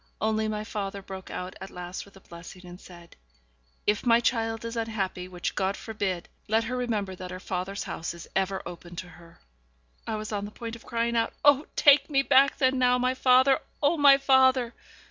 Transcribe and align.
Only 0.19 0.47
my 0.47 0.63
father 0.63 1.03
broke 1.03 1.29
out 1.29 1.55
at 1.61 1.69
last 1.69 2.05
with 2.05 2.15
a 2.17 2.21
blessing, 2.21 2.65
and 2.65 2.81
said, 2.81 3.15
'If 3.85 4.03
my 4.03 4.19
child 4.19 4.65
is 4.65 4.75
unhappy 4.75 5.27
which 5.27 5.53
God 5.53 5.77
forbid 5.77 6.27
let 6.47 6.63
her 6.63 6.75
remember 6.75 7.13
that 7.15 7.29
her 7.29 7.39
father's 7.39 7.83
house 7.83 8.15
is 8.15 8.27
ever 8.35 8.63
open 8.65 8.95
to 8.95 9.07
her.' 9.09 9.39
I 10.07 10.15
was 10.15 10.31
on 10.31 10.45
the 10.45 10.49
point 10.49 10.75
of 10.75 10.87
crying 10.87 11.15
out, 11.15 11.33
'Oh! 11.45 11.67
take 11.75 12.09
me 12.09 12.23
back 12.23 12.57
then 12.57 12.79
now, 12.79 12.97
my 12.97 13.13
father! 13.13 13.59
oh, 13.83 13.95
my 13.95 14.17
father!' 14.17 14.73